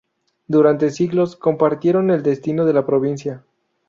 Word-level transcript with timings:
Durante 0.47 0.89
siglos, 0.89 1.35
compartieron 1.35 2.09
el 2.09 2.23
destino 2.23 2.65
de 2.65 2.73
la 2.73 2.87
provincia. 2.87 3.43